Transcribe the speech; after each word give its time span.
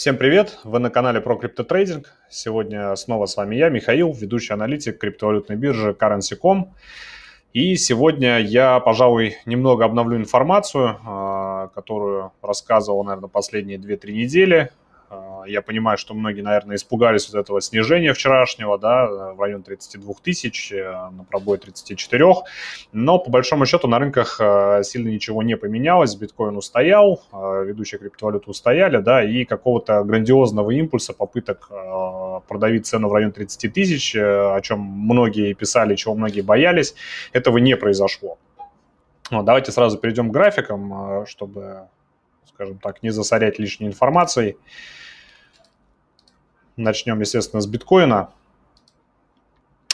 Всем 0.00 0.16
привет! 0.16 0.60
Вы 0.64 0.78
на 0.78 0.88
канале 0.88 1.20
про 1.20 1.36
криптотрейдинг. 1.36 2.14
Сегодня 2.30 2.96
снова 2.96 3.26
с 3.26 3.36
вами 3.36 3.56
я, 3.56 3.68
Михаил, 3.68 4.14
ведущий 4.14 4.54
аналитик 4.54 4.96
криптовалютной 4.96 5.56
биржи 5.56 5.90
Currency.com. 5.90 6.72
И 7.52 7.76
сегодня 7.76 8.38
я, 8.38 8.80
пожалуй, 8.80 9.36
немного 9.44 9.84
обновлю 9.84 10.16
информацию, 10.16 10.98
а, 11.04 11.68
которую 11.74 12.32
рассказывал, 12.40 13.04
наверное, 13.04 13.28
последние 13.28 13.76
2-3 13.76 14.12
недели. 14.12 14.70
А, 15.40 15.48
я 15.48 15.62
понимаю, 15.62 15.98
что 15.98 16.14
многие, 16.14 16.42
наверное, 16.42 16.76
испугались 16.76 17.28
вот 17.28 17.38
этого 17.38 17.60
снижения 17.60 18.12
вчерашнего, 18.12 18.78
да, 18.78 19.06
в 19.06 19.40
район 19.40 19.62
32 19.62 20.14
тысяч, 20.22 20.72
э, 20.72 20.82
на 20.82 21.24
пробой 21.24 21.58
34. 21.58 22.44
Но, 22.92 23.18
по 23.18 23.30
большому 23.30 23.66
счету, 23.66 23.88
на 23.88 23.98
рынках 23.98 24.40
э, 24.40 24.82
сильно 24.84 25.08
ничего 25.08 25.42
не 25.42 25.56
поменялось. 25.56 26.14
Биткоин 26.16 26.56
устоял, 26.56 27.22
э, 27.32 27.64
ведущие 27.66 27.98
криптовалюты 27.98 28.50
устояли, 28.50 28.98
да, 28.98 29.22
и 29.22 29.44
какого-то 29.44 30.02
грандиозного 30.04 30.70
импульса, 30.70 31.12
попыток 31.12 31.70
продавить 32.48 32.86
цену 32.86 33.08
в 33.08 33.12
район 33.12 33.32
30 33.32 33.72
тысяч, 33.72 34.16
о 34.16 34.60
чем 34.62 34.80
многие 34.80 35.52
писали, 35.54 35.94
чего 35.94 36.14
многие 36.14 36.40
боялись, 36.40 36.94
этого 37.32 37.58
не 37.58 37.76
произошло. 37.76 38.38
Вот, 39.30 39.44
давайте 39.44 39.72
сразу 39.72 39.98
перейдем 39.98 40.30
к 40.30 40.32
графикам, 40.32 41.26
чтобы, 41.26 41.88
скажем 42.48 42.78
так, 42.78 43.02
не 43.02 43.10
засорять 43.10 43.58
лишней 43.58 43.88
информацией. 43.88 44.56
Начнем, 46.80 47.20
естественно, 47.20 47.60
с 47.60 47.66
биткоина. 47.66 48.30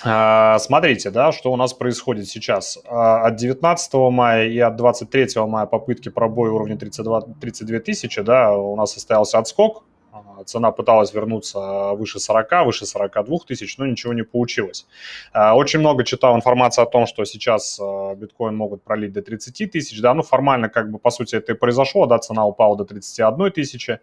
А, 0.05 0.59
смотрите, 0.59 1.11
да, 1.11 1.33
что 1.33 1.53
у 1.53 1.57
нас 1.57 1.73
происходит 1.75 2.29
сейчас. 2.29 2.79
А, 2.89 3.27
от 3.27 3.37
19 3.37 3.95
мая 4.13 4.47
и 4.49 4.59
от 4.59 4.77
23 4.77 5.47
мая 5.47 5.67
попытки 5.67 6.11
пробоя 6.11 6.53
уровня 6.53 6.77
32, 6.77 7.23
32 7.41 7.81
тысячи, 7.81 8.23
да, 8.23 8.53
у 8.53 8.77
нас 8.77 8.93
состоялся 8.93 9.39
отскок 9.39 9.85
цена 10.45 10.71
пыталась 10.73 11.15
вернуться 11.15 11.93
выше 11.95 12.19
40, 12.19 12.67
выше 12.67 12.87
42 12.87 13.39
тысяч, 13.47 13.79
но 13.79 13.87
ничего 13.87 14.13
не 14.13 14.23
получилось. 14.23 14.87
Э, 15.33 15.53
очень 15.53 15.81
много 15.81 16.05
читал 16.05 16.37
информации 16.37 16.83
о 16.83 16.87
том, 16.87 17.07
что 17.07 17.25
сейчас 17.25 17.79
э, 17.81 18.15
биткоин 18.17 18.57
могут 18.57 18.83
пролить 18.83 19.13
до 19.13 19.23
30 19.23 19.71
тысяч, 19.71 20.01
да, 20.01 20.15
ну 20.15 20.23
формально 20.23 20.69
как 20.69 20.91
бы 20.91 20.99
по 20.99 21.11
сути 21.11 21.37
это 21.37 21.53
и 21.53 21.55
произошло, 21.55 22.07
да, 22.07 22.19
цена 22.19 22.47
упала 22.47 22.77
до 22.77 22.85
31 22.85 23.53
тысячи, 23.53 23.91
э, 23.91 23.99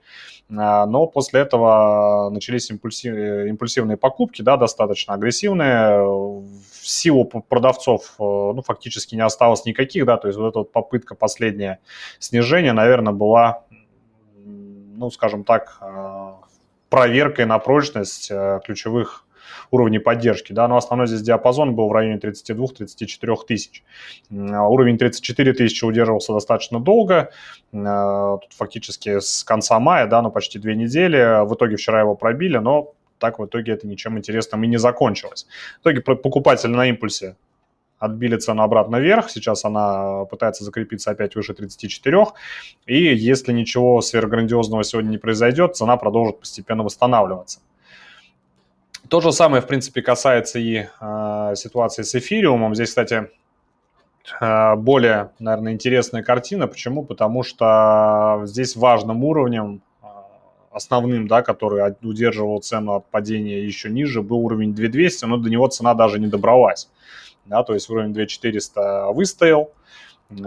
но 0.50 1.08
после 1.08 1.42
этого 1.42 2.30
начались 2.32 2.70
импульсив, 2.70 3.14
импульсивные 3.14 3.98
покупки, 3.98 4.42
да, 4.42 4.58
достаточно 4.58 5.14
агрессивные, 5.14 6.04
в 6.04 6.88
силу 6.88 7.26
продавцов, 7.26 8.16
ну, 8.20 8.62
фактически 8.62 9.16
не 9.16 9.22
осталось 9.22 9.66
никаких, 9.66 10.06
да, 10.06 10.18
то 10.18 10.28
есть 10.28 10.38
вот 10.38 10.50
эта 10.50 10.60
вот 10.60 10.72
попытка 10.72 11.16
последняя 11.16 11.80
снижения, 12.20 12.74
наверное, 12.74 13.14
была 13.14 13.64
ну, 15.04 15.12
скажем 15.12 15.44
так, 15.44 15.78
э, 15.82 16.32
проверкой 16.90 17.46
на 17.46 17.60
прочность 17.60 18.32
э, 18.32 18.62
ключевых 18.64 19.26
уровней 19.70 20.00
поддержки. 20.00 20.54
Да, 20.54 20.66
но 20.70 20.78
основной 20.78 21.08
здесь 21.08 21.22
диапазон 21.22 21.76
был 21.76 21.90
в 21.90 21.92
районе 21.92 22.20
32-34 22.20 23.36
тысяч. 23.46 23.84
Уровень 24.32 24.98
34 24.98 25.54
тысячи 25.54 25.84
удерживался 25.84 26.32
достаточно 26.32 26.80
долго, 26.80 27.32
э, 27.74 28.38
тут 28.42 28.54
фактически 28.54 29.20
с 29.20 29.44
конца 29.44 29.78
мая, 29.80 30.08
да, 30.08 30.22
ну 30.22 30.32
почти 30.32 30.58
две 30.58 30.78
недели. 30.78 31.46
В 31.46 31.54
итоге 31.54 31.76
вчера 31.76 32.00
его 32.00 32.16
пробили, 32.16 32.60
но 32.60 32.94
так 33.20 33.40
в 33.40 33.46
итоге 33.46 33.74
это 33.74 33.86
ничем 33.86 34.18
интересным 34.18 34.64
и 34.64 34.68
не 34.68 34.78
закончилось. 34.78 35.48
В 35.80 35.82
итоге 35.82 36.00
покупатели 36.00 36.72
на 36.72 36.88
импульсе 36.88 37.36
отбили 38.04 38.36
цену 38.36 38.64
обратно 38.64 38.98
вверх, 38.98 39.30
сейчас 39.30 39.64
она 39.64 40.26
пытается 40.26 40.66
закрепиться 40.66 41.12
опять 41.12 41.36
выше 41.36 41.54
34, 41.54 42.26
и 42.86 43.16
если 43.16 43.54
ничего 43.54 44.02
сверхграндиозного 44.02 44.84
сегодня 44.84 45.10
не 45.10 45.18
произойдет, 45.18 45.78
цена 45.78 45.96
продолжит 45.96 46.40
постепенно 46.40 46.84
восстанавливаться. 46.84 47.62
То 49.08 49.22
же 49.22 49.32
самое, 49.32 49.62
в 49.62 49.68
принципе, 49.68 50.02
касается 50.02 50.60
и 50.60 50.86
э, 51.00 51.54
ситуации 51.56 52.04
с 52.04 52.16
эфириумом. 52.16 52.76
Здесь, 52.76 52.90
кстати, 52.90 53.30
э, 54.42 54.76
более, 54.76 55.32
наверное, 55.40 55.74
интересная 55.74 56.24
картина. 56.24 56.68
Почему? 56.68 57.06
Потому 57.06 57.44
что 57.44 58.42
здесь 58.46 58.76
важным 58.76 59.24
уровнем 59.24 59.82
основным, 60.72 61.28
да, 61.28 61.42
который 61.42 61.94
удерживал 62.02 62.60
цену 62.62 62.94
от 62.94 63.06
падения 63.06 63.64
еще 63.64 63.90
ниже, 63.90 64.22
был 64.22 64.40
уровень 64.40 64.74
2200, 64.74 65.26
но 65.26 65.38
до 65.38 65.50
него 65.50 65.68
цена 65.68 65.94
даже 65.94 66.20
не 66.20 66.28
добралась 66.28 66.90
да, 67.46 67.64
то 67.64 67.74
есть 67.74 67.90
уровень 67.90 68.14
2400 68.14 69.12
выстоял, 69.12 69.72
э, 70.30 70.44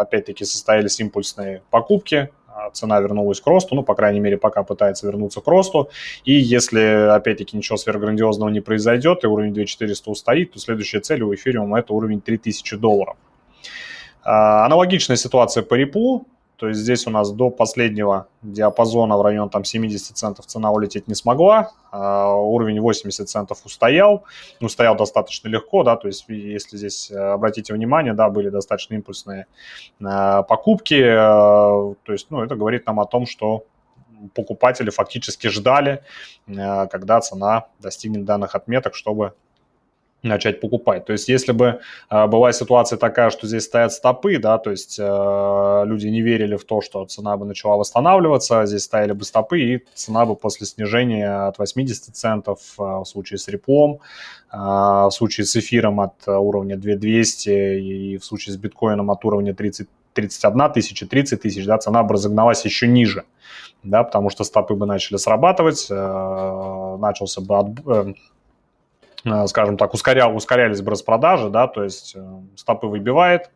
опять-таки 0.00 0.44
состоялись 0.44 0.98
импульсные 1.00 1.62
покупки, 1.70 2.30
а 2.54 2.70
цена 2.70 3.00
вернулась 3.00 3.40
к 3.40 3.46
росту, 3.46 3.74
ну, 3.74 3.82
по 3.82 3.94
крайней 3.94 4.20
мере, 4.20 4.38
пока 4.38 4.62
пытается 4.62 5.06
вернуться 5.06 5.40
к 5.40 5.46
росту. 5.48 5.90
И 6.24 6.34
если, 6.34 7.08
опять-таки, 7.10 7.56
ничего 7.56 7.76
сверхграндиозного 7.76 8.48
не 8.48 8.60
произойдет, 8.60 9.24
и 9.24 9.26
уровень 9.26 9.52
2400 9.52 10.10
устоит, 10.10 10.52
то 10.52 10.60
следующая 10.60 11.00
цель 11.00 11.22
у 11.22 11.34
эфириума– 11.34 11.78
это 11.80 11.92
уровень 11.92 12.20
3000 12.20 12.76
долларов. 12.76 13.16
А, 14.22 14.64
аналогичная 14.66 15.16
ситуация 15.16 15.64
по 15.64 15.74
рипу. 15.74 16.26
То 16.56 16.68
есть 16.68 16.80
здесь 16.80 17.06
у 17.06 17.10
нас 17.10 17.32
до 17.32 17.50
последнего 17.50 18.28
диапазона 18.42 19.16
в 19.16 19.22
район 19.22 19.50
там 19.50 19.64
70 19.64 20.16
центов 20.16 20.46
цена 20.46 20.70
улететь 20.70 21.08
не 21.08 21.14
смогла. 21.14 21.72
Uh, 21.92 22.34
уровень 22.42 22.80
80 22.80 23.28
центов 23.28 23.64
устоял. 23.64 24.24
Устоял 24.60 24.96
достаточно 24.96 25.48
легко, 25.48 25.82
да, 25.82 25.96
то 25.96 26.06
есть 26.06 26.24
если 26.28 26.76
здесь 26.76 27.10
э, 27.10 27.16
обратите 27.16 27.72
внимание, 27.72 28.14
да, 28.14 28.28
были 28.30 28.50
достаточно 28.50 28.94
импульсные 28.94 29.46
uh, 30.00 30.44
покупки. 30.44 30.94
Uh, 30.94 31.96
то 32.04 32.12
есть, 32.12 32.30
ну, 32.30 32.42
это 32.42 32.54
говорит 32.54 32.86
нам 32.86 33.00
о 33.00 33.06
том, 33.06 33.26
что 33.26 33.64
покупатели 34.34 34.90
фактически 34.90 35.48
ждали, 35.48 36.02
когда 36.46 37.20
цена 37.20 37.66
достигнет 37.80 38.24
данных 38.24 38.54
отметок, 38.54 38.94
чтобы 38.94 39.34
начать 40.24 40.60
покупать. 40.60 41.04
То 41.04 41.12
есть, 41.12 41.28
если 41.28 41.52
бы 41.52 41.80
э, 42.10 42.26
была 42.26 42.52
ситуация 42.52 42.96
такая, 42.98 43.30
что 43.30 43.46
здесь 43.46 43.64
стоят 43.64 43.92
стопы, 43.92 44.38
да, 44.38 44.58
то 44.58 44.70
есть 44.70 44.98
э, 44.98 45.82
люди 45.86 46.08
не 46.08 46.22
верили 46.22 46.56
в 46.56 46.64
то, 46.64 46.80
что 46.80 47.04
цена 47.06 47.36
бы 47.36 47.46
начала 47.46 47.76
восстанавливаться, 47.76 48.66
здесь 48.66 48.84
стояли 48.84 49.12
бы 49.12 49.24
стопы, 49.24 49.60
и 49.60 49.84
цена 49.94 50.26
бы 50.26 50.36
после 50.36 50.66
снижения 50.66 51.46
от 51.48 51.58
80 51.58 52.14
центов 52.14 52.60
э, 52.78 52.82
в 52.82 53.04
случае 53.04 53.38
с 53.38 53.48
реплом, 53.48 54.00
э, 54.52 54.56
в 54.56 55.10
случае 55.10 55.44
с 55.44 55.56
эфиром 55.56 56.00
от 56.00 56.26
уровня 56.26 56.76
2200 56.76 57.48
и 57.50 58.18
в 58.18 58.24
случае 58.24 58.54
с 58.54 58.56
биткоином 58.56 59.10
от 59.10 59.24
уровня 59.24 59.54
30 59.54 59.88
31 60.14 60.72
тысяча, 60.72 61.06
30 61.06 61.42
тысяч, 61.42 61.66
да, 61.66 61.76
цена 61.78 62.04
бы 62.04 62.14
разогналась 62.14 62.64
еще 62.64 62.86
ниже, 62.86 63.24
да, 63.82 64.04
потому 64.04 64.30
что 64.30 64.44
стопы 64.44 64.74
бы 64.74 64.86
начали 64.86 65.16
срабатывать, 65.16 65.88
э, 65.90 66.96
начался 67.00 67.40
бы 67.40 67.58
от, 67.58 67.66
Э, 67.86 68.14
скажем 69.46 69.76
так, 69.76 69.94
ускорял, 69.94 70.34
ускорялись 70.36 70.82
бы 70.82 70.90
распродажи, 70.90 71.48
да, 71.48 71.66
то 71.66 71.82
есть 71.82 72.14
э, 72.14 72.42
стопы 72.56 72.86
выбивает, 72.86 73.50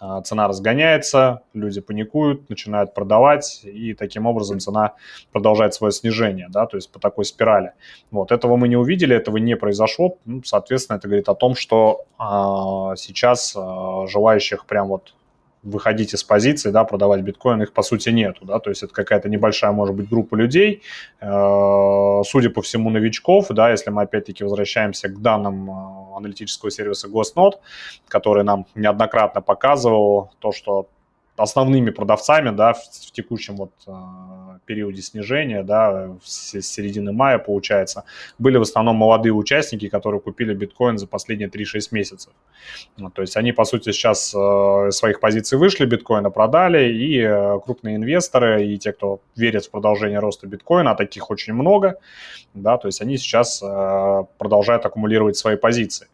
э, 0.00 0.22
цена 0.24 0.48
разгоняется, 0.48 1.42
люди 1.52 1.80
паникуют, 1.80 2.48
начинают 2.48 2.94
продавать, 2.94 3.60
и 3.64 3.94
таким 3.94 4.26
образом 4.26 4.60
цена 4.60 4.94
продолжает 5.32 5.74
свое 5.74 5.92
снижение, 5.92 6.48
да, 6.50 6.66
то 6.66 6.76
есть 6.76 6.90
по 6.90 6.98
такой 6.98 7.24
спирали. 7.24 7.72
Вот, 8.10 8.32
этого 8.32 8.56
мы 8.56 8.68
не 8.68 8.76
увидели, 8.76 9.14
этого 9.14 9.36
не 9.36 9.56
произошло, 9.56 10.18
ну, 10.24 10.42
соответственно, 10.44 10.96
это 10.96 11.06
говорит 11.06 11.28
о 11.28 11.34
том, 11.34 11.54
что 11.54 12.06
а, 12.18 12.96
сейчас 12.96 13.54
а, 13.56 14.06
желающих 14.06 14.66
прям 14.66 14.88
вот 14.88 15.14
выходить 15.64 16.14
из 16.14 16.22
позиции, 16.22 16.70
да, 16.70 16.84
продавать 16.84 17.22
биткоин, 17.22 17.62
их 17.62 17.72
по 17.72 17.82
сути 17.82 18.10
нету, 18.10 18.44
да, 18.44 18.58
то 18.58 18.70
есть 18.70 18.82
это 18.82 18.92
какая-то 18.92 19.28
небольшая, 19.28 19.72
может 19.72 19.94
быть, 19.94 20.08
группа 20.08 20.36
людей, 20.36 20.82
э, 21.20 22.22
судя 22.26 22.50
по 22.50 22.62
всему, 22.62 22.90
новичков, 22.90 23.48
да, 23.48 23.70
если 23.70 23.90
мы 23.90 24.02
опять-таки 24.02 24.44
возвращаемся 24.44 25.08
к 25.08 25.20
данным 25.20 25.70
э, 25.70 26.16
аналитического 26.16 26.70
сервиса 26.70 27.08
GhostNode, 27.08 27.58
который 28.08 28.44
нам 28.44 28.66
неоднократно 28.74 29.40
показывал 29.40 30.30
то, 30.38 30.52
что 30.52 30.88
основными 31.36 31.90
продавцами, 31.90 32.50
да, 32.50 32.72
в, 32.72 32.78
в 32.78 33.12
текущем 33.12 33.56
вот 33.56 33.72
э, 33.86 33.92
периоде 34.66 35.02
снижения, 35.02 35.62
да, 35.62 36.10
с, 36.22 36.60
середины 36.62 37.12
мая, 37.12 37.38
получается, 37.38 38.04
были 38.38 38.56
в 38.56 38.62
основном 38.62 38.96
молодые 38.96 39.32
участники, 39.32 39.88
которые 39.88 40.20
купили 40.20 40.54
биткоин 40.54 40.98
за 40.98 41.06
последние 41.06 41.48
3-6 41.48 41.88
месяцев. 41.90 42.32
Ну, 42.96 43.10
то 43.10 43.22
есть 43.22 43.36
они, 43.36 43.52
по 43.52 43.64
сути, 43.64 43.90
сейчас 43.92 44.34
э, 44.34 44.90
своих 44.90 45.20
позиций 45.20 45.58
вышли, 45.58 45.86
биткоина 45.86 46.30
продали, 46.30 46.92
и 46.92 47.20
э, 47.20 47.60
крупные 47.64 47.96
инвесторы, 47.96 48.66
и 48.66 48.78
те, 48.78 48.92
кто 48.92 49.20
верит 49.36 49.64
в 49.64 49.70
продолжение 49.70 50.20
роста 50.20 50.46
биткоина, 50.46 50.92
а 50.92 50.94
таких 50.94 51.30
очень 51.30 51.54
много, 51.54 51.98
да, 52.54 52.78
то 52.78 52.88
есть 52.88 53.00
они 53.02 53.16
сейчас 53.16 53.62
э, 53.62 54.24
продолжают 54.38 54.86
аккумулировать 54.86 55.36
свои 55.36 55.56
позиции. 55.56 56.06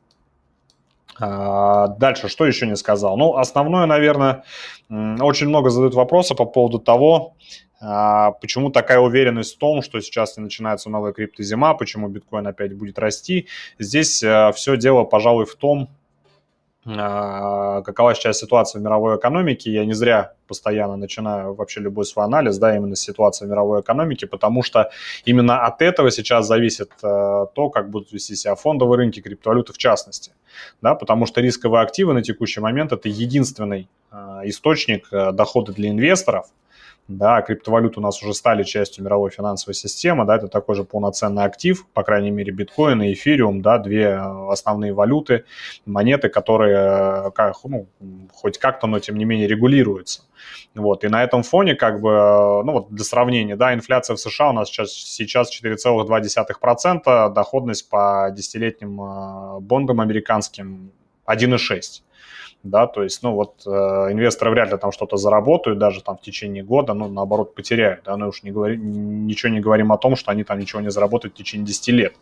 А, 1.20 1.88
дальше, 1.88 2.28
что 2.28 2.46
еще 2.46 2.66
не 2.66 2.76
сказал? 2.76 3.16
Ну, 3.16 3.36
основное, 3.36 3.86
наверное, 3.86 4.44
очень 4.88 5.48
много 5.48 5.70
задают 5.70 5.94
вопросы 5.94 6.34
по 6.34 6.46
поводу 6.46 6.78
того, 6.78 7.34
а, 7.80 8.32
почему 8.32 8.70
такая 8.70 8.98
уверенность 8.98 9.56
в 9.56 9.58
том, 9.58 9.82
что 9.82 10.00
сейчас 10.00 10.36
не 10.36 10.42
начинается 10.42 10.90
новая 10.90 11.12
криптозима, 11.12 11.74
почему 11.74 12.08
биткоин 12.08 12.46
опять 12.46 12.74
будет 12.74 12.98
расти. 12.98 13.48
Здесь 13.78 14.22
э, 14.22 14.52
все 14.54 14.76
дело, 14.76 15.04
пожалуй, 15.04 15.46
в 15.46 15.54
том, 15.54 15.88
а, 16.86 17.82
какова 17.82 18.14
сейчас 18.14 18.38
ситуация 18.38 18.80
в 18.80 18.82
мировой 18.82 19.16
экономике. 19.16 19.70
Я 19.70 19.84
не 19.84 19.92
зря 19.92 20.32
постоянно 20.46 20.96
начинаю 20.96 21.54
вообще 21.54 21.80
любой 21.80 22.06
свой 22.06 22.24
анализ, 22.24 22.58
да, 22.58 22.74
именно 22.74 22.96
с 22.96 23.00
ситуации 23.00 23.44
в 23.46 23.48
мировой 23.48 23.82
экономике, 23.82 24.26
потому 24.26 24.62
что 24.62 24.90
именно 25.24 25.64
от 25.66 25.82
этого 25.82 26.10
сейчас 26.10 26.46
зависит 26.46 26.90
э, 27.02 27.46
то, 27.54 27.70
как 27.70 27.90
будут 27.90 28.12
вести 28.12 28.34
себя 28.34 28.54
фондовые 28.54 28.98
рынки, 28.98 29.20
криптовалюты 29.20 29.74
в 29.74 29.78
частности, 29.78 30.32
да, 30.82 30.94
потому 30.94 31.26
что 31.26 31.40
рисковые 31.40 31.82
активы 31.82 32.14
на 32.14 32.22
текущий 32.22 32.60
момент 32.60 32.92
это 32.92 33.08
единственный 33.08 33.88
э, 34.10 34.16
источник 34.44 35.08
э, 35.12 35.32
дохода 35.32 35.72
для 35.72 35.90
инвесторов, 35.90 36.46
да, 37.10 37.42
криптовалюты 37.42 37.98
у 37.98 38.02
нас 38.02 38.22
уже 38.22 38.34
стали 38.34 38.62
частью 38.62 39.04
мировой 39.04 39.30
финансовой 39.30 39.74
системы, 39.74 40.24
да, 40.24 40.36
это 40.36 40.46
такой 40.48 40.76
же 40.76 40.84
полноценный 40.84 41.44
актив, 41.44 41.84
по 41.92 42.04
крайней 42.04 42.30
мере, 42.30 42.52
биткоин 42.52 43.02
и 43.02 43.12
эфириум, 43.12 43.62
да, 43.62 43.78
две 43.78 44.14
основные 44.48 44.92
валюты, 44.92 45.44
монеты, 45.84 46.28
которые 46.28 46.76
э, 46.76 47.30
как, 47.32 47.56
ну, 47.64 47.88
хоть 48.32 48.58
как-то, 48.58 48.86
но 48.86 49.00
тем 49.00 49.16
не 49.16 49.24
менее 49.24 49.48
регулируются. 49.48 50.22
Вот, 50.74 51.02
и 51.02 51.08
на 51.08 51.24
этом 51.24 51.42
фоне, 51.42 51.74
как 51.74 52.00
бы, 52.00 52.10
э, 52.10 52.62
ну 52.62 52.72
вот 52.72 52.90
для 52.94 53.04
сравнения, 53.04 53.56
да, 53.56 53.74
инфляция 53.74 54.14
в 54.14 54.20
США 54.20 54.50
у 54.50 54.52
нас 54.52 54.68
сейчас, 54.68 54.92
сейчас 54.92 55.50
4,2%, 55.50 57.34
доходность 57.34 57.90
по 57.90 58.30
десятилетним 58.32 59.00
э, 59.00 59.60
бондам 59.60 60.00
американским 60.00 60.92
1,6% 61.26 62.02
да, 62.62 62.86
то 62.86 63.02
есть, 63.02 63.22
ну, 63.22 63.32
вот 63.32 63.62
э, 63.66 63.70
инвесторы 63.70 64.50
вряд 64.50 64.70
ли 64.70 64.76
там 64.76 64.92
что-то 64.92 65.16
заработают 65.16 65.78
даже 65.78 66.02
там 66.02 66.18
в 66.18 66.20
течение 66.20 66.62
года, 66.62 66.92
ну, 66.92 67.08
наоборот, 67.08 67.54
потеряют, 67.54 68.04
да, 68.04 68.16
ну, 68.18 68.28
уж 68.28 68.42
не 68.42 68.50
говори, 68.50 68.76
ничего 68.76 69.50
не 69.50 69.60
говорим 69.60 69.92
о 69.92 69.98
том, 69.98 70.14
что 70.14 70.30
они 70.30 70.44
там 70.44 70.58
ничего 70.58 70.82
не 70.82 70.90
заработают 70.90 71.34
в 71.34 71.38
течение 71.38 71.66
10 71.66 71.88
лет. 71.88 72.16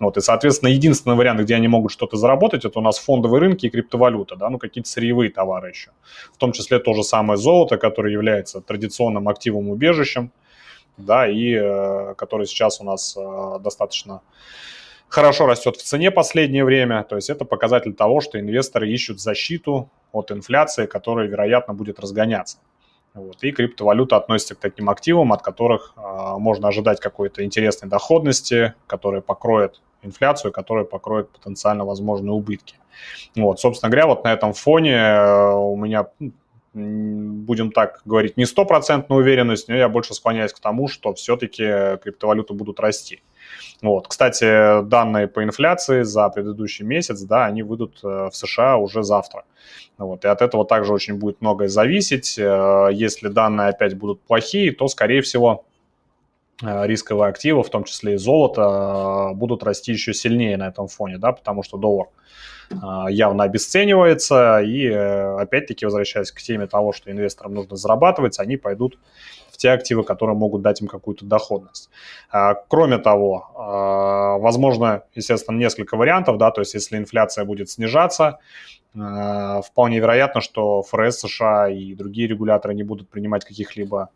Вот, 0.00 0.16
и, 0.16 0.22
соответственно, 0.22 0.70
единственный 0.70 1.14
вариант, 1.14 1.40
где 1.40 1.54
они 1.54 1.68
могут 1.68 1.92
что-то 1.92 2.16
заработать, 2.16 2.64
это 2.64 2.78
у 2.78 2.82
нас 2.82 2.98
фондовые 2.98 3.40
рынки 3.40 3.66
и 3.66 3.70
криптовалюта, 3.70 4.36
да, 4.36 4.48
ну, 4.48 4.58
какие-то 4.58 4.88
сырьевые 4.88 5.30
товары 5.30 5.68
еще, 5.68 5.90
в 6.32 6.38
том 6.38 6.52
числе 6.52 6.78
то 6.78 6.94
же 6.94 7.02
самое 7.02 7.36
золото, 7.36 7.76
которое 7.76 8.12
является 8.12 8.62
традиционным 8.62 9.28
активом 9.28 9.68
убежищем, 9.68 10.32
да, 10.96 11.28
и 11.28 11.52
э, 11.52 12.14
который 12.14 12.46
сейчас 12.46 12.80
у 12.80 12.84
нас 12.84 13.16
э, 13.16 13.58
достаточно 13.60 14.22
хорошо 15.12 15.46
растет 15.46 15.76
в 15.76 15.82
цене 15.82 16.10
последнее 16.10 16.64
время. 16.64 17.04
То 17.04 17.16
есть 17.16 17.28
это 17.30 17.44
показатель 17.44 17.92
того, 17.92 18.20
что 18.20 18.40
инвесторы 18.40 18.90
ищут 18.90 19.20
защиту 19.20 19.90
от 20.10 20.32
инфляции, 20.32 20.86
которая, 20.86 21.28
вероятно, 21.28 21.74
будет 21.74 22.00
разгоняться. 22.00 22.58
Вот. 23.14 23.36
И 23.44 23.52
криптовалюта 23.52 24.16
относится 24.16 24.54
к 24.54 24.58
таким 24.58 24.88
активам, 24.88 25.34
от 25.34 25.42
которых 25.42 25.92
э, 25.96 26.00
можно 26.38 26.68
ожидать 26.68 26.98
какой-то 26.98 27.44
интересной 27.44 27.90
доходности, 27.90 28.72
которая 28.86 29.20
покроет 29.20 29.82
инфляцию, 30.02 30.50
которая 30.50 30.86
покроет 30.86 31.28
потенциально 31.28 31.84
возможные 31.84 32.32
убытки. 32.32 32.76
Вот, 33.36 33.60
собственно 33.60 33.90
говоря, 33.90 34.06
вот 34.06 34.24
на 34.24 34.32
этом 34.32 34.54
фоне 34.54 34.96
э, 34.96 35.52
у 35.54 35.76
меня 35.76 36.06
будем 36.74 37.70
так 37.70 38.00
говорить, 38.06 38.38
не 38.38 38.46
стопроцентная 38.46 39.18
уверенность, 39.18 39.68
но 39.68 39.76
я 39.76 39.90
больше 39.90 40.14
склоняюсь 40.14 40.54
к 40.54 40.60
тому, 40.60 40.88
что 40.88 41.12
все-таки 41.12 41.98
криптовалюты 42.02 42.54
будут 42.54 42.80
расти. 42.80 43.20
Вот. 43.82 44.08
Кстати, 44.08 44.82
данные 44.84 45.28
по 45.28 45.42
инфляции 45.42 46.02
за 46.02 46.28
предыдущий 46.28 46.84
месяц, 46.84 47.20
да, 47.22 47.46
они 47.46 47.62
выйдут 47.62 47.98
э, 48.04 48.28
в 48.30 48.36
США 48.36 48.76
уже 48.76 49.02
завтра. 49.02 49.44
Вот. 49.98 50.24
И 50.24 50.28
от 50.28 50.42
этого 50.42 50.64
также 50.64 50.92
очень 50.92 51.14
будет 51.14 51.40
многое 51.40 51.68
зависеть. 51.68 52.38
Э, 52.38 52.88
если 52.92 53.28
данные 53.28 53.68
опять 53.68 53.94
будут 53.94 54.20
плохие, 54.22 54.72
то, 54.72 54.88
скорее 54.88 55.22
всего, 55.22 55.64
рисковые 56.60 57.28
активы, 57.30 57.62
в 57.62 57.70
том 57.70 57.84
числе 57.84 58.14
и 58.14 58.18
золото, 58.18 59.32
будут 59.34 59.62
расти 59.62 59.92
еще 59.92 60.12
сильнее 60.12 60.56
на 60.56 60.68
этом 60.68 60.88
фоне, 60.88 61.18
да, 61.18 61.32
потому 61.32 61.62
что 61.62 61.78
доллар 61.78 62.08
явно 63.08 63.44
обесценивается, 63.44 64.60
и 64.60 64.86
опять-таки, 64.88 65.84
возвращаясь 65.84 66.32
к 66.32 66.40
теме 66.40 66.66
того, 66.66 66.92
что 66.92 67.10
инвесторам 67.10 67.54
нужно 67.54 67.76
зарабатывать, 67.76 68.38
они 68.38 68.56
пойдут 68.56 68.98
те 69.56 69.70
активы, 69.70 70.02
которые 70.02 70.36
могут 70.36 70.62
дать 70.62 70.80
им 70.80 70.88
какую-то 70.88 71.24
доходность. 71.24 71.88
Кроме 72.68 72.98
того, 72.98 74.38
возможно, 74.40 75.04
естественно, 75.14 75.56
несколько 75.56 75.96
вариантов, 75.96 76.36
да, 76.36 76.50
то 76.50 76.62
есть 76.62 76.74
если 76.74 76.96
инфляция 76.96 77.44
будет 77.44 77.70
снижаться, 77.70 78.40
вполне 78.92 80.00
вероятно, 80.00 80.40
что 80.40 80.82
ФРС 80.82 81.20
США 81.20 81.68
и 81.68 81.94
другие 81.94 82.26
регуляторы 82.26 82.74
не 82.74 82.82
будут 82.82 83.08
принимать 83.08 83.44
каких-либо 83.44 84.10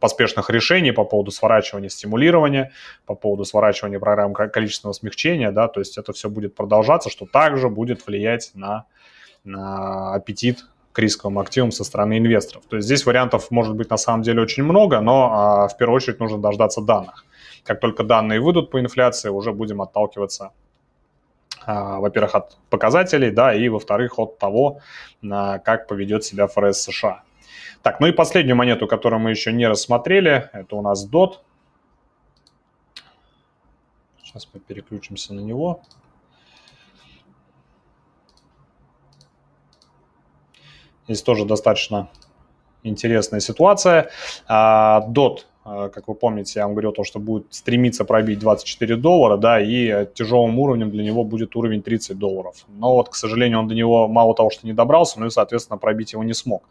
поспешных 0.00 0.50
решений 0.50 0.92
по 0.92 1.04
поводу 1.04 1.30
сворачивания 1.30 1.88
стимулирования, 1.88 2.72
по 3.06 3.14
поводу 3.14 3.44
сворачивания 3.44 3.98
программ 3.98 4.34
количественного 4.34 4.92
смягчения, 4.92 5.52
да, 5.52 5.68
то 5.68 5.80
есть 5.80 5.98
это 5.98 6.12
все 6.12 6.28
будет 6.28 6.54
продолжаться, 6.54 7.10
что 7.10 7.26
также 7.26 7.68
будет 7.68 8.06
влиять 8.06 8.50
на, 8.54 8.84
на 9.44 10.14
аппетит 10.14 10.64
к 10.92 10.98
рисковым 10.98 11.38
активам 11.38 11.72
со 11.72 11.84
стороны 11.84 12.18
инвесторов. 12.18 12.64
То 12.68 12.76
есть 12.76 12.86
здесь 12.86 13.04
вариантов 13.04 13.50
может 13.50 13.74
быть 13.74 13.90
на 13.90 13.98
самом 13.98 14.22
деле 14.22 14.42
очень 14.42 14.64
много, 14.64 15.00
но 15.00 15.30
а, 15.32 15.68
в 15.68 15.76
первую 15.76 15.96
очередь 15.96 16.20
нужно 16.20 16.38
дождаться 16.38 16.80
данных. 16.80 17.26
Как 17.64 17.80
только 17.80 18.02
данные 18.02 18.40
выйдут 18.40 18.70
по 18.70 18.80
инфляции, 18.80 19.28
уже 19.28 19.52
будем 19.52 19.82
отталкиваться 19.82 20.52
а, 21.66 21.98
во-первых, 21.98 22.34
от 22.34 22.56
показателей, 22.70 23.30
да, 23.30 23.52
и, 23.52 23.68
во-вторых, 23.68 24.18
от 24.18 24.38
того, 24.38 24.80
как 25.20 25.88
поведет 25.88 26.24
себя 26.24 26.46
ФРС 26.46 26.80
США. 26.80 27.24
Так, 27.82 28.00
ну 28.00 28.06
и 28.06 28.12
последнюю 28.12 28.56
монету, 28.56 28.86
которую 28.86 29.20
мы 29.20 29.30
еще 29.30 29.52
не 29.52 29.66
рассмотрели, 29.66 30.50
это 30.52 30.76
у 30.76 30.82
нас 30.82 31.08
DOT. 31.08 31.38
Сейчас 34.22 34.48
мы 34.52 34.60
переключимся 34.60 35.34
на 35.34 35.40
него. 35.40 35.82
Здесь 41.06 41.22
тоже 41.22 41.44
достаточно 41.44 42.10
интересная 42.82 43.40
ситуация. 43.40 44.10
DOT, 44.48 44.48
а, 44.48 45.08
как 45.66 46.06
вы 46.06 46.14
помните, 46.14 46.60
я 46.60 46.66
вам 46.66 46.74
говорил, 46.74 46.92
то, 46.92 47.02
что 47.02 47.18
будет 47.18 47.46
стремиться 47.50 48.04
пробить 48.04 48.38
24 48.38 48.96
доллара, 48.96 49.36
да, 49.36 49.60
и 49.60 50.06
тяжелым 50.14 50.58
уровнем 50.60 50.90
для 50.90 51.02
него 51.02 51.24
будет 51.24 51.56
уровень 51.56 51.82
30 51.82 52.16
долларов. 52.16 52.64
Но 52.68 52.94
вот, 52.94 53.08
к 53.08 53.16
сожалению, 53.16 53.58
он 53.58 53.68
до 53.68 53.74
него 53.74 54.06
мало 54.06 54.34
того, 54.34 54.50
что 54.50 54.66
не 54.66 54.72
добрался, 54.72 55.18
но 55.18 55.26
и, 55.26 55.30
соответственно, 55.30 55.76
пробить 55.76 56.12
его 56.12 56.22
не 56.22 56.34
смог. 56.34 56.62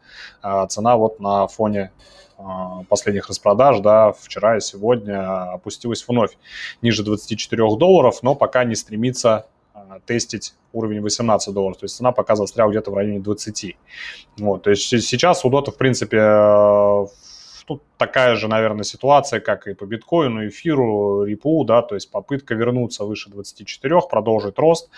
А, 0.41 0.65
цена 0.67 0.95
вот 0.95 1.19
на 1.19 1.47
фоне 1.47 1.91
а, 2.37 2.83
последних 2.87 3.27
распродаж, 3.27 3.79
да, 3.79 4.13
вчера 4.13 4.57
и 4.57 4.61
сегодня 4.61 5.51
опустилась 5.51 6.07
вновь 6.07 6.37
ниже 6.81 7.03
24 7.03 7.75
долларов, 7.75 8.23
но 8.23 8.33
пока 8.33 8.63
не 8.63 8.75
стремится 8.75 9.45
тестить 10.05 10.53
уровень 10.73 11.01
18 11.01 11.53
долларов, 11.53 11.77
то 11.77 11.85
есть 11.85 11.95
цена 11.95 12.11
пока 12.11 12.35
застряла 12.35 12.69
где-то 12.71 12.91
в 12.91 12.95
районе 12.95 13.19
20. 13.19 13.77
Вот, 14.37 14.63
то 14.63 14.69
есть 14.69 14.87
сейчас 14.87 15.45
у 15.45 15.49
Дота, 15.49 15.71
в 15.71 15.77
принципе, 15.77 16.17
э, 16.17 17.05
тут 17.65 17.83
такая 17.97 18.35
же, 18.35 18.47
наверное, 18.47 18.83
ситуация, 18.83 19.39
как 19.39 19.67
и 19.67 19.73
по 19.73 19.85
биткоину, 19.85 20.47
эфиру, 20.47 21.23
рипу, 21.25 21.63
да, 21.63 21.81
то 21.81 21.95
есть 21.95 22.11
попытка 22.11 22.55
вернуться 22.55 23.05
выше 23.05 23.29
24, 23.29 24.01
продолжить 24.09 24.57
рост 24.57 24.89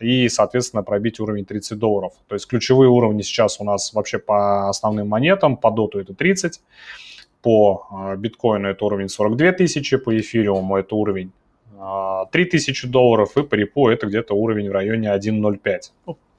и, 0.00 0.28
соответственно, 0.28 0.82
пробить 0.82 1.20
уровень 1.20 1.44
30 1.44 1.78
долларов. 1.78 2.12
То 2.28 2.34
есть 2.34 2.46
ключевые 2.46 2.88
уровни 2.88 3.22
сейчас 3.22 3.60
у 3.60 3.64
нас 3.64 3.92
вообще 3.92 4.18
по 4.18 4.68
основным 4.68 5.08
монетам, 5.08 5.56
по 5.56 5.70
доту 5.70 5.98
это 5.98 6.14
30, 6.14 6.60
по 7.42 7.86
э, 7.90 8.16
биткоину 8.16 8.68
это 8.68 8.84
уровень 8.84 9.08
42 9.08 9.52
тысячи, 9.52 9.96
по 9.96 10.16
эфириуму 10.16 10.76
это 10.76 10.94
уровень 10.94 11.32
3000 12.30 12.86
долларов, 12.86 13.36
и 13.36 13.42
по 13.42 13.54
репу 13.56 13.88
это 13.88 14.06
где-то 14.06 14.34
уровень 14.34 14.68
в 14.68 14.72
районе 14.72 15.08
1.05. 15.08 15.80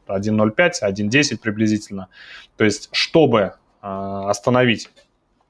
1.05, 0.08 0.72
1.10 0.82 1.38
приблизительно. 1.42 2.08
То 2.56 2.64
есть, 2.64 2.90
чтобы 2.94 3.54
а, 3.82 4.30
остановить 4.30 4.90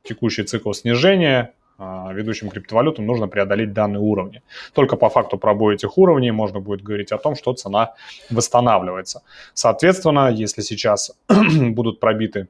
текущий 0.03 0.43
цикл 0.43 0.74
снижения, 0.74 1.53
а, 1.77 2.12
ведущим 2.13 2.50
криптовалютам 2.50 3.05
нужно 3.05 3.27
преодолеть 3.27 3.74
данные 3.74 4.00
уровни. 4.00 4.41
Только 4.74 4.95
по 4.95 5.10
факту 5.10 5.38
пробоя 5.38 5.75
этих 5.75 5.98
уровней 5.98 6.31
можно 6.31 6.60
будет 6.60 6.83
говорить 6.83 7.12
о 7.12 7.17
том, 7.17 7.36
что 7.36 7.53
цена 7.53 7.93
восстанавливается. 8.29 9.24
Соответственно, 9.53 10.29
если 10.29 10.62
сейчас 10.62 11.17
будут 11.27 12.00
пробиты 12.00 12.48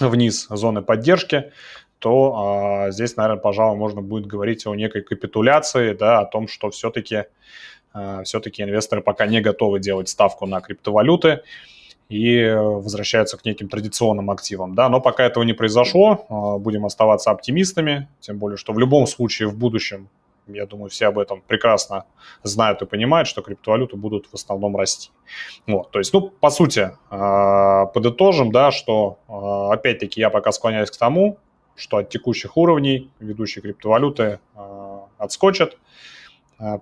вниз 0.00 0.46
зоны 0.48 0.82
поддержки, 0.82 1.52
то 1.98 2.34
а, 2.36 2.90
здесь, 2.90 3.16
наверное, 3.16 3.40
пожалуй, 3.40 3.76
можно 3.76 4.00
будет 4.00 4.26
говорить 4.26 4.66
о 4.66 4.74
некой 4.74 5.02
капитуляции, 5.02 5.92
да, 5.94 6.20
о 6.20 6.26
том, 6.26 6.46
что 6.46 6.70
все-таки 6.70 7.24
а, 7.92 8.22
все-таки 8.22 8.62
инвесторы 8.62 9.02
пока 9.02 9.26
не 9.26 9.40
готовы 9.40 9.80
делать 9.80 10.08
ставку 10.08 10.46
на 10.46 10.60
криптовалюты 10.60 11.40
и 12.10 12.52
возвращаются 12.52 13.38
к 13.38 13.44
неким 13.44 13.68
традиционным 13.68 14.30
активам, 14.30 14.74
да, 14.74 14.88
но 14.88 15.00
пока 15.00 15.24
этого 15.24 15.44
не 15.44 15.52
произошло, 15.52 16.26
а, 16.28 16.58
будем 16.58 16.84
оставаться 16.84 17.30
оптимистами, 17.30 18.08
тем 18.18 18.38
более, 18.38 18.56
что 18.56 18.72
в 18.72 18.78
любом 18.78 19.06
случае 19.06 19.48
в 19.48 19.56
будущем 19.56 20.08
я 20.48 20.66
думаю, 20.66 20.90
все 20.90 21.06
об 21.06 21.18
этом 21.20 21.42
прекрасно 21.46 22.06
знают 22.42 22.82
и 22.82 22.86
понимают, 22.86 23.28
что 23.28 23.40
криптовалюты 23.40 23.94
будут 23.94 24.26
в 24.26 24.34
основном 24.34 24.76
расти. 24.76 25.10
Вот, 25.68 25.92
то 25.92 26.00
есть, 26.00 26.12
ну, 26.12 26.22
по 26.22 26.50
сути, 26.50 26.90
а, 27.08 27.86
подытожим, 27.86 28.50
да, 28.50 28.72
что, 28.72 29.18
опять-таки, 29.70 30.20
я 30.20 30.28
пока 30.28 30.50
склоняюсь 30.50 30.90
к 30.90 30.96
тому, 30.96 31.38
что 31.76 31.98
от 31.98 32.10
текущих 32.10 32.56
уровней 32.56 33.10
ведущие 33.20 33.62
криптовалюты 33.62 34.40
э, 34.54 34.98
отскочат, 35.18 35.78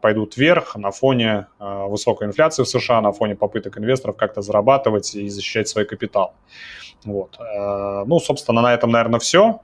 пойдут 0.01 0.37
вверх 0.37 0.77
на 0.77 0.91
фоне 0.91 1.47
высокой 1.59 2.27
инфляции 2.27 2.65
в 2.65 2.69
США, 2.69 3.01
на 3.01 3.13
фоне 3.13 3.37
попыток 3.37 3.79
инвесторов 3.79 4.17
как-то 4.17 4.43
зарабатывать 4.43 5.15
и 5.15 5.29
защищать 5.29 5.69
свой 5.69 5.85
капитал. 5.85 6.35
Вот. 7.05 7.39
Ну, 7.39 8.19
собственно, 8.19 8.61
на 8.61 8.75
этом, 8.75 8.91
наверное, 8.91 9.21
все. 9.21 9.61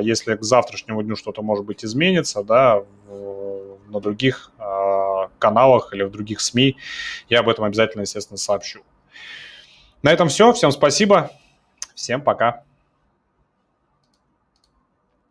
Если 0.00 0.36
к 0.36 0.42
завтрашнему 0.42 1.02
дню 1.02 1.16
что-то, 1.16 1.42
может 1.42 1.64
быть, 1.64 1.84
изменится, 1.84 2.42
да, 2.42 2.82
на 3.88 4.00
других 4.00 4.52
каналах 5.38 5.92
или 5.92 6.04
в 6.04 6.10
других 6.10 6.40
СМИ, 6.40 6.76
я 7.28 7.40
об 7.40 7.48
этом 7.48 7.64
обязательно, 7.64 8.02
естественно, 8.02 8.38
сообщу. 8.38 8.80
На 10.02 10.12
этом 10.12 10.28
все. 10.28 10.52
Всем 10.52 10.70
спасибо. 10.70 11.30
Всем 11.94 12.22
пока. 12.22 12.62